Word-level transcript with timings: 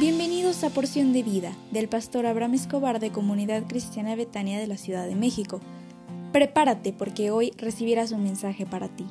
Bienvenidos 0.00 0.64
a 0.64 0.70
Porción 0.70 1.12
de 1.12 1.22
Vida 1.22 1.52
del 1.72 1.86
pastor 1.86 2.24
Abraham 2.24 2.54
Escobar 2.54 3.00
de 3.00 3.12
Comunidad 3.12 3.64
Cristiana 3.68 4.16
Betania 4.16 4.58
de 4.58 4.66
la 4.66 4.78
Ciudad 4.78 5.06
de 5.06 5.14
México. 5.14 5.60
Prepárate 6.32 6.94
porque 6.94 7.30
hoy 7.30 7.52
recibirás 7.58 8.10
un 8.10 8.22
mensaje 8.22 8.64
para 8.64 8.88
ti. 8.88 9.06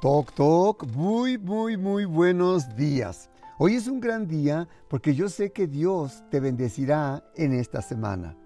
Toc, 0.00 0.32
toc, 0.34 0.86
muy, 0.94 1.36
muy, 1.36 1.76
muy 1.76 2.04
buenos 2.04 2.76
días. 2.76 3.28
Hoy 3.58 3.74
es 3.74 3.88
un 3.88 3.98
gran 3.98 4.28
día 4.28 4.68
porque 4.88 5.16
yo 5.16 5.28
sé 5.28 5.50
que 5.50 5.66
Dios 5.66 6.22
te 6.30 6.38
bendecirá 6.38 7.24
en 7.34 7.52
esta 7.52 7.82
semana. 7.82 8.36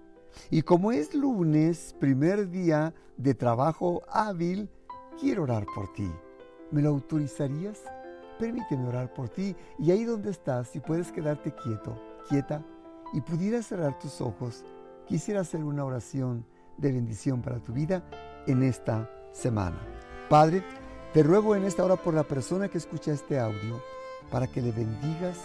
Y 0.49 0.63
como 0.63 0.91
es 0.91 1.13
lunes, 1.13 1.95
primer 1.99 2.49
día 2.49 2.95
de 3.17 3.35
trabajo 3.35 4.01
hábil, 4.09 4.71
quiero 5.21 5.43
orar 5.43 5.67
por 5.75 5.93
ti. 5.93 6.09
¿Me 6.73 6.81
lo 6.81 6.89
autorizarías? 6.89 7.83
Permíteme 8.39 8.87
orar 8.87 9.13
por 9.13 9.29
ti 9.29 9.55
y 9.77 9.91
ahí 9.91 10.05
donde 10.05 10.31
estás, 10.31 10.69
si 10.69 10.79
puedes 10.79 11.11
quedarte 11.11 11.53
quieto, 11.53 12.01
quieta 12.27 12.65
y 13.13 13.21
pudieras 13.21 13.67
cerrar 13.67 13.99
tus 13.99 14.21
ojos, 14.21 14.65
quisiera 15.05 15.41
hacer 15.41 15.63
una 15.63 15.85
oración 15.85 16.47
de 16.77 16.91
bendición 16.91 17.43
para 17.43 17.59
tu 17.59 17.73
vida 17.73 18.03
en 18.47 18.63
esta 18.63 19.07
semana. 19.33 19.77
Padre, 20.31 20.63
te 21.13 21.21
ruego 21.21 21.55
en 21.55 21.65
esta 21.65 21.85
hora 21.85 21.95
por 21.95 22.15
la 22.15 22.23
persona 22.23 22.67
que 22.67 22.79
escucha 22.79 23.11
este 23.11 23.39
audio, 23.39 23.79
para 24.31 24.47
que 24.47 24.63
le 24.63 24.71
bendigas 24.71 25.37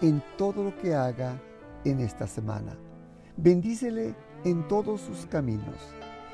en 0.00 0.22
todo 0.36 0.62
lo 0.62 0.78
que 0.78 0.94
haga 0.94 1.42
en 1.84 1.98
esta 1.98 2.28
semana. 2.28 2.78
Bendícele 3.36 4.14
en 4.44 4.68
todos 4.68 5.00
sus 5.00 5.26
caminos 5.26 5.74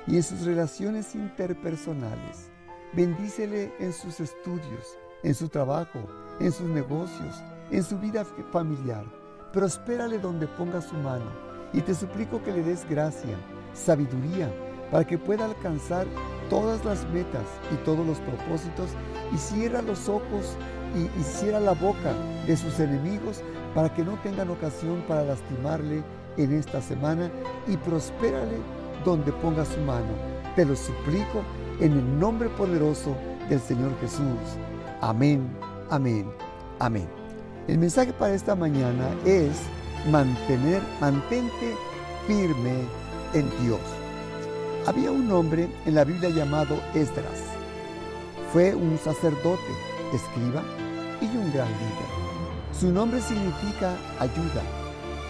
y 0.07 0.17
en 0.17 0.23
sus 0.23 0.45
relaciones 0.45 1.15
interpersonales 1.15 2.51
Bendícele 2.97 3.73
en 3.81 3.93
sus 3.93 4.21
estudios, 4.21 4.97
en 5.25 5.35
su 5.35 5.49
trabajo, 5.49 5.99
en 6.39 6.53
sus 6.53 6.69
negocios, 6.69 7.43
en 7.73 7.83
su 7.83 7.99
vida 7.99 8.25
familiar. 8.53 9.05
Prospérale 9.53 10.21
donde 10.21 10.47
ponga 10.47 10.81
su 10.81 10.95
mano. 10.95 11.25
Y 11.73 11.81
te 11.81 11.93
suplico 11.93 12.41
que 12.45 12.53
le 12.53 12.63
des 12.63 12.89
gracia, 12.89 13.37
sabiduría, 13.73 14.49
para 14.93 15.05
que 15.05 15.19
pueda 15.19 15.47
alcanzar 15.47 16.07
todas 16.49 16.85
las 16.85 17.05
metas 17.09 17.43
y 17.73 17.85
todos 17.85 18.07
los 18.07 18.21
propósitos 18.21 18.91
y 19.35 19.39
cierra 19.39 19.83
los 19.83 20.09
ojos 20.09 20.57
y, 20.95 21.21
y 21.21 21.25
cierra 21.25 21.59
la 21.59 21.73
boca 21.73 22.13
de 22.47 22.57
sus 22.57 22.79
enemigos 22.79 23.43
para 23.75 23.93
que 23.93 24.05
no 24.05 24.17
tengan 24.23 24.51
ocasión 24.51 25.03
para 25.09 25.25
lastimarle 25.25 26.05
en 26.37 26.53
esta 26.53 26.81
semana 26.81 27.29
y 27.67 27.77
prospérale 27.77 28.59
donde 29.05 29.33
ponga 29.33 29.65
su 29.65 29.81
mano. 29.81 30.13
Te 30.55 30.65
lo 30.65 30.77
suplico 30.77 31.43
en 31.81 31.93
el 31.93 32.19
nombre 32.21 32.49
poderoso 32.51 33.17
del 33.49 33.61
Señor 33.61 33.93
Jesús. 34.01 34.39
Amén, 35.01 35.49
amén, 35.91 36.27
amén. 36.79 37.09
El 37.69 37.79
mensaje 37.79 38.13
para 38.13 38.35
esta 38.35 38.55
mañana 38.55 39.09
es 39.25 39.53
mantener, 40.11 40.83
mantente 41.01 41.75
firme 42.27 42.75
en 43.33 43.49
Dios. 43.65 43.81
Había 44.87 45.11
un 45.11 45.31
hombre 45.33 45.69
en 45.87 45.95
la 45.95 46.05
Biblia 46.05 46.31
llamado 46.31 46.79
Esdras. 46.95 47.41
Fue 48.53 48.75
un 48.75 48.99
sacerdote, 48.99 49.63
escriba 50.13 50.63
y 51.21 51.27
un 51.37 51.53
gran 51.53 51.69
líder. 51.69 52.25
Su 52.79 52.93
nombre 52.93 53.21
significa 53.21 53.97
ayuda 54.19 54.63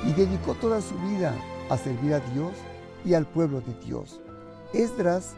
y 0.06 0.12
dedicó 0.12 0.54
toda 0.54 0.80
su 0.80 0.94
vida 1.08 1.34
a 1.70 1.78
servir 1.78 2.14
a 2.14 2.20
Dios 2.32 2.52
y 3.04 3.14
al 3.14 3.26
pueblo 3.26 3.60
de 3.60 3.74
Dios. 3.84 4.20
Esdras 4.72 5.34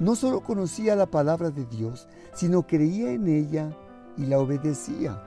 no 0.00 0.16
solo 0.16 0.40
conocía 0.40 0.96
la 0.96 1.06
palabra 1.06 1.50
de 1.50 1.66
Dios, 1.66 2.08
sino 2.34 2.66
creía 2.66 3.12
en 3.12 3.28
ella 3.28 3.76
y 4.16 4.24
la 4.24 4.38
obedecía. 4.38 5.22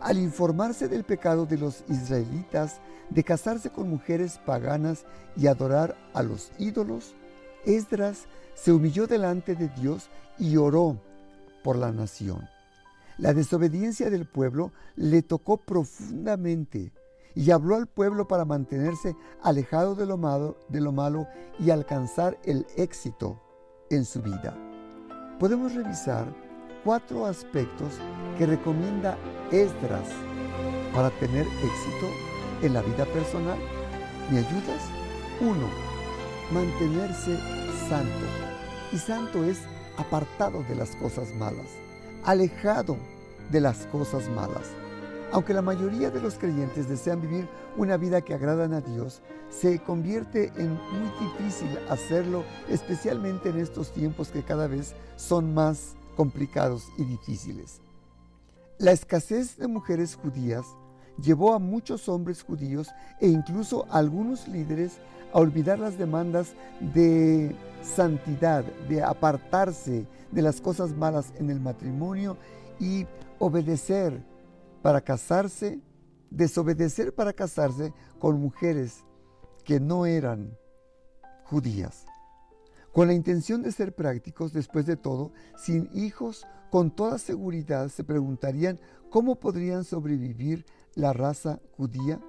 Al 0.00 0.18
informarse 0.18 0.88
del 0.88 1.04
pecado 1.04 1.44
de 1.44 1.58
los 1.58 1.82
israelitas 1.88 2.80
de 3.10 3.24
casarse 3.24 3.70
con 3.70 3.90
mujeres 3.90 4.38
paganas 4.46 5.04
y 5.36 5.48
adorar 5.48 5.96
a 6.14 6.22
los 6.22 6.52
ídolos, 6.58 7.14
Esdras 7.64 8.28
se 8.54 8.72
humilló 8.72 9.08
delante 9.08 9.56
de 9.56 9.68
Dios 9.70 10.08
y 10.38 10.56
oró 10.56 11.00
por 11.64 11.76
la 11.76 11.90
nación. 11.90 12.48
La 13.18 13.34
desobediencia 13.34 14.08
del 14.08 14.24
pueblo 14.24 14.70
le 14.94 15.22
tocó 15.22 15.56
profundamente 15.56 16.92
y 17.34 17.50
habló 17.50 17.74
al 17.74 17.88
pueblo 17.88 18.28
para 18.28 18.44
mantenerse 18.44 19.16
alejado 19.42 19.96
de 19.96 20.06
lo 20.06 20.16
malo, 20.16 20.56
de 20.68 20.80
lo 20.80 20.92
malo 20.92 21.26
y 21.58 21.70
alcanzar 21.70 22.38
el 22.44 22.66
éxito 22.76 23.40
en 23.90 24.04
su 24.04 24.22
vida. 24.22 24.54
Podemos 25.38 25.74
revisar 25.74 26.26
cuatro 26.84 27.26
aspectos 27.26 27.94
que 28.38 28.46
recomienda 28.46 29.16
Esdras 29.50 30.08
para 30.94 31.10
tener 31.10 31.46
éxito 31.46 32.08
en 32.62 32.74
la 32.74 32.82
vida 32.82 33.04
personal. 33.06 33.58
¿Me 34.30 34.38
ayudas? 34.38 34.82
Uno, 35.40 35.68
mantenerse 36.52 37.36
santo. 37.88 38.26
Y 38.92 38.98
santo 38.98 39.44
es 39.44 39.58
apartado 39.98 40.62
de 40.64 40.74
las 40.74 40.96
cosas 40.96 41.34
malas, 41.34 41.66
alejado 42.24 42.96
de 43.50 43.60
las 43.60 43.86
cosas 43.86 44.28
malas. 44.30 44.70
Aunque 45.32 45.54
la 45.54 45.62
mayoría 45.62 46.10
de 46.10 46.20
los 46.20 46.34
creyentes 46.34 46.88
desean 46.88 47.20
vivir 47.20 47.48
una 47.76 47.96
vida 47.96 48.20
que 48.20 48.34
agradan 48.34 48.72
a 48.72 48.80
Dios, 48.80 49.22
se 49.50 49.78
convierte 49.80 50.52
en 50.56 50.72
muy 50.72 51.10
difícil 51.20 51.68
hacerlo, 51.88 52.44
especialmente 52.68 53.50
en 53.50 53.58
estos 53.58 53.92
tiempos 53.92 54.28
que 54.28 54.42
cada 54.42 54.66
vez 54.66 54.94
son 55.16 55.52
más 55.52 55.96
complicados 56.16 56.88
y 56.96 57.04
difíciles. 57.04 57.80
La 58.78 58.92
escasez 58.92 59.56
de 59.56 59.68
mujeres 59.68 60.16
judías 60.16 60.66
llevó 61.22 61.54
a 61.54 61.58
muchos 61.58 62.08
hombres 62.08 62.42
judíos 62.42 62.88
e 63.20 63.28
incluso 63.28 63.86
a 63.90 63.98
algunos 63.98 64.46
líderes 64.48 64.98
a 65.32 65.38
olvidar 65.38 65.78
las 65.78 65.98
demandas 65.98 66.54
de 66.94 67.54
santidad, 67.82 68.64
de 68.88 69.02
apartarse 69.02 70.06
de 70.30 70.42
las 70.42 70.60
cosas 70.60 70.90
malas 70.90 71.32
en 71.36 71.50
el 71.50 71.60
matrimonio 71.60 72.36
y 72.78 73.06
obedecer 73.38 74.22
para 74.86 75.00
casarse, 75.00 75.80
desobedecer 76.30 77.12
para 77.12 77.32
casarse 77.32 77.92
con 78.20 78.40
mujeres 78.40 79.04
que 79.64 79.80
no 79.80 80.06
eran 80.06 80.56
judías. 81.42 82.06
Con 82.92 83.08
la 83.08 83.12
intención 83.12 83.64
de 83.64 83.72
ser 83.72 83.96
prácticos, 83.96 84.52
después 84.52 84.86
de 84.86 84.96
todo, 84.96 85.32
sin 85.56 85.90
hijos, 85.92 86.46
con 86.70 86.94
toda 86.94 87.18
seguridad 87.18 87.88
se 87.88 88.04
preguntarían 88.04 88.78
cómo 89.10 89.34
podrían 89.40 89.82
sobrevivir 89.82 90.64
la 90.94 91.12
raza 91.12 91.58
judía, 91.76 92.20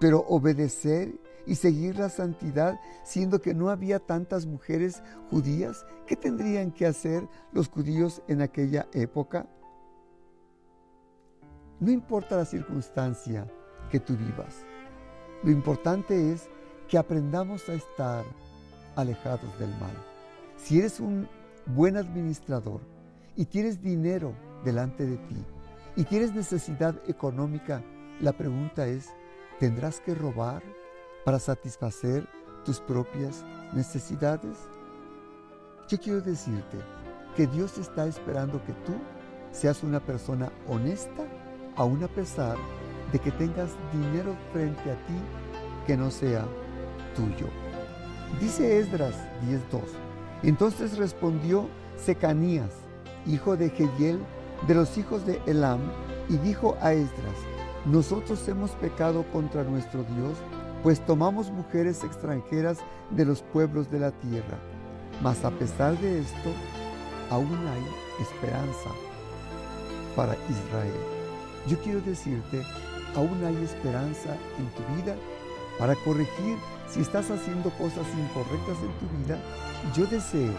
pero 0.00 0.24
obedecer 0.26 1.20
y 1.46 1.54
seguir 1.54 2.00
la 2.00 2.08
santidad, 2.08 2.80
siendo 3.04 3.40
que 3.40 3.54
no 3.54 3.70
había 3.70 4.00
tantas 4.00 4.44
mujeres 4.44 5.04
judías, 5.30 5.86
¿qué 6.04 6.16
tendrían 6.16 6.72
que 6.72 6.84
hacer 6.84 7.28
los 7.52 7.68
judíos 7.68 8.22
en 8.26 8.42
aquella 8.42 8.88
época? 8.92 9.46
No 11.78 11.90
importa 11.90 12.36
la 12.36 12.46
circunstancia 12.46 13.46
que 13.90 14.00
tú 14.00 14.16
vivas. 14.16 14.64
Lo 15.42 15.50
importante 15.50 16.32
es 16.32 16.48
que 16.88 16.96
aprendamos 16.96 17.68
a 17.68 17.74
estar 17.74 18.24
alejados 18.94 19.58
del 19.58 19.68
mal. 19.78 19.92
Si 20.56 20.78
eres 20.78 21.00
un 21.00 21.28
buen 21.66 21.98
administrador 21.98 22.80
y 23.36 23.44
tienes 23.44 23.82
dinero 23.82 24.32
delante 24.64 25.04
de 25.04 25.18
ti 25.18 25.44
y 25.96 26.04
tienes 26.04 26.34
necesidad 26.34 26.94
económica, 27.06 27.82
la 28.22 28.32
pregunta 28.32 28.86
es, 28.86 29.10
¿tendrás 29.60 30.00
que 30.00 30.14
robar 30.14 30.62
para 31.26 31.38
satisfacer 31.38 32.26
tus 32.64 32.80
propias 32.80 33.44
necesidades? 33.74 34.56
Yo 35.88 36.00
quiero 36.00 36.22
decirte 36.22 36.78
que 37.36 37.46
Dios 37.46 37.76
está 37.76 38.06
esperando 38.06 38.64
que 38.64 38.72
tú 38.72 38.94
seas 39.52 39.82
una 39.82 40.00
persona 40.00 40.50
honesta 40.66 41.26
aun 41.76 42.02
a 42.02 42.08
pesar 42.08 42.56
de 43.12 43.18
que 43.18 43.30
tengas 43.30 43.70
dinero 43.92 44.34
frente 44.52 44.90
a 44.90 44.94
ti 45.06 45.14
que 45.86 45.96
no 45.96 46.10
sea 46.10 46.44
tuyo. 47.14 47.48
Dice 48.40 48.78
Esdras 48.78 49.14
10.2. 49.48 49.82
Entonces 50.42 50.98
respondió 50.98 51.68
Secanías, 51.96 52.70
hijo 53.26 53.56
de 53.56 53.70
Jehiel, 53.70 54.20
de 54.66 54.74
los 54.74 54.98
hijos 54.98 55.24
de 55.26 55.40
Elam, 55.46 55.80
y 56.28 56.36
dijo 56.38 56.76
a 56.80 56.92
Esdras, 56.92 57.36
nosotros 57.86 58.46
hemos 58.48 58.72
pecado 58.72 59.24
contra 59.32 59.62
nuestro 59.62 60.02
Dios, 60.02 60.36
pues 60.82 61.04
tomamos 61.04 61.50
mujeres 61.50 62.02
extranjeras 62.04 62.78
de 63.10 63.24
los 63.24 63.42
pueblos 63.42 63.90
de 63.90 64.00
la 64.00 64.10
tierra. 64.10 64.58
Mas 65.22 65.44
a 65.44 65.50
pesar 65.50 65.96
de 65.98 66.20
esto, 66.20 66.50
aún 67.30 67.56
hay 67.68 68.22
esperanza 68.22 68.90
para 70.14 70.34
Israel. 70.34 71.15
Yo 71.66 71.78
quiero 71.80 72.00
decirte, 72.00 72.62
aún 73.14 73.44
hay 73.44 73.56
esperanza 73.64 74.36
en 74.58 74.68
tu 74.70 74.94
vida 74.94 75.16
para 75.78 75.94
corregir 75.96 76.56
si 76.88 77.00
estás 77.00 77.30
haciendo 77.30 77.70
cosas 77.70 78.06
incorrectas 78.16 78.76
en 78.82 78.98
tu 78.98 79.18
vida. 79.18 79.38
Yo 79.94 80.06
deseo 80.06 80.54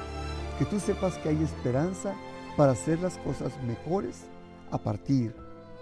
que 0.60 0.66
tú 0.66 0.80
sepas 0.80 1.18
que 1.20 1.30
hay 1.30 1.42
esperanza 1.44 2.14
para 2.58 2.74
hacer 2.74 3.00
las 3.00 3.18
cosas 3.20 3.52
mejores 3.64 4.24
a 4.72 4.78
partir 4.78 5.34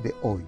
de 0.03 0.13
hoy. 0.21 0.45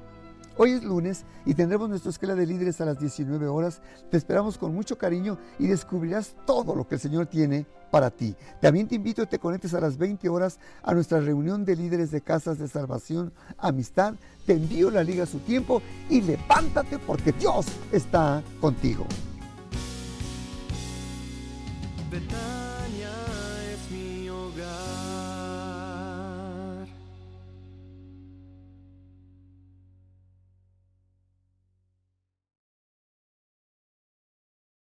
Hoy 0.60 0.72
es 0.72 0.84
lunes 0.84 1.24
y 1.46 1.54
tendremos 1.54 1.88
nuestra 1.88 2.10
escuela 2.10 2.34
de 2.34 2.48
líderes 2.48 2.82
a 2.82 2.86
las 2.86 3.00
19 3.00 3.48
horas. 3.48 3.80
Te 4.10 4.18
esperamos 4.18 4.58
con 4.58 4.74
mucho 4.74 4.98
cariño 4.98 5.38
y 5.60 5.68
descubrirás 5.68 6.36
todo 6.48 6.76
lo 6.76 6.88
que 6.88 6.96
el 6.96 7.02
Señor 7.02 7.28
tiene 7.28 7.68
para 7.92 8.10
ti. 8.10 8.36
También 8.60 8.88
te 8.88 8.96
invito 8.96 9.22
a 9.22 9.26
que 9.26 9.32
te 9.32 9.40
conectes 9.40 9.76
a 9.76 9.80
las 9.80 10.00
20 10.00 10.28
horas 10.30 10.60
a 10.82 10.96
nuestra 10.96 11.20
reunión 11.20 11.64
de 11.64 11.76
líderes 11.76 12.10
de 12.10 12.22
casas 12.22 12.58
de 12.58 12.68
salvación, 12.68 13.34
amistad. 13.60 14.16
Te 14.48 14.54
envío 14.54 14.90
la 14.90 15.04
liga 15.04 15.26
a 15.26 15.28
su 15.28 15.38
tiempo 15.40 15.84
y 16.10 16.22
levántate 16.22 16.98
porque 16.98 17.34
Dios 17.34 17.68
está 17.92 18.42
contigo. 18.60 19.06